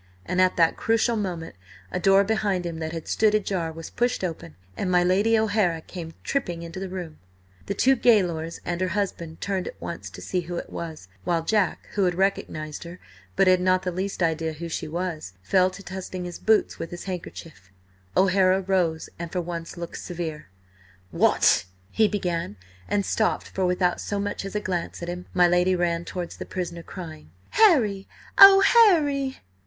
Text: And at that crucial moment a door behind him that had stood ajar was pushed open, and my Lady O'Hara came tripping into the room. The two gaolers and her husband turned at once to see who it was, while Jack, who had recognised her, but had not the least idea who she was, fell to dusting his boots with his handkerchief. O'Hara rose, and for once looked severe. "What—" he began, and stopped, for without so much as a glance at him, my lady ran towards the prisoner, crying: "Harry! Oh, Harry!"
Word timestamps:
And 0.25 0.41
at 0.41 0.57
that 0.57 0.77
crucial 0.77 1.15
moment 1.15 1.55
a 1.91 1.99
door 1.99 2.23
behind 2.23 2.65
him 2.65 2.79
that 2.79 2.91
had 2.91 3.07
stood 3.07 3.35
ajar 3.35 3.71
was 3.71 3.91
pushed 3.91 4.23
open, 4.23 4.55
and 4.75 4.89
my 4.89 5.03
Lady 5.03 5.37
O'Hara 5.37 5.79
came 5.79 6.15
tripping 6.23 6.63
into 6.63 6.79
the 6.79 6.89
room. 6.89 7.19
The 7.67 7.75
two 7.75 7.95
gaolers 7.95 8.59
and 8.65 8.81
her 8.81 8.87
husband 8.97 9.41
turned 9.41 9.67
at 9.67 9.79
once 9.79 10.09
to 10.09 10.19
see 10.19 10.39
who 10.41 10.55
it 10.55 10.71
was, 10.71 11.07
while 11.23 11.43
Jack, 11.45 11.87
who 11.93 12.05
had 12.05 12.15
recognised 12.15 12.83
her, 12.83 12.99
but 13.35 13.45
had 13.45 13.61
not 13.61 13.83
the 13.83 13.91
least 13.91 14.23
idea 14.23 14.53
who 14.53 14.69
she 14.69 14.87
was, 14.87 15.33
fell 15.43 15.69
to 15.69 15.83
dusting 15.83 16.25
his 16.25 16.39
boots 16.39 16.79
with 16.79 16.89
his 16.89 17.03
handkerchief. 17.03 17.71
O'Hara 18.17 18.59
rose, 18.61 19.07
and 19.19 19.31
for 19.31 19.41
once 19.41 19.77
looked 19.77 19.99
severe. 19.99 20.47
"What—" 21.11 21.65
he 21.91 22.07
began, 22.07 22.57
and 22.87 23.05
stopped, 23.05 23.49
for 23.49 23.67
without 23.67 24.01
so 24.01 24.19
much 24.19 24.45
as 24.45 24.55
a 24.55 24.59
glance 24.59 25.03
at 25.03 25.09
him, 25.09 25.27
my 25.35 25.47
lady 25.47 25.75
ran 25.75 26.05
towards 26.05 26.37
the 26.37 26.45
prisoner, 26.47 26.81
crying: 26.81 27.29
"Harry! 27.51 28.07
Oh, 28.39 28.61
Harry!" 28.61 29.41